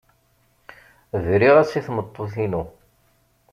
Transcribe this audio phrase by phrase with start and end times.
[1.23, 2.63] Briɣ-as i tmeṭṭut-inu.